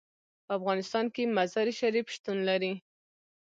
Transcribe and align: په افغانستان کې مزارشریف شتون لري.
په 0.45 0.51
افغانستان 0.59 1.05
کې 1.13 1.33
مزارشریف 1.37 2.07
شتون 2.15 2.37
لري. 2.49 2.73